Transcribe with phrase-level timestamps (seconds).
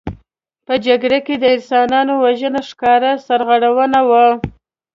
[0.65, 4.25] په جګړو کې د انسانانو وژنه ښکاره سرغړونه وه.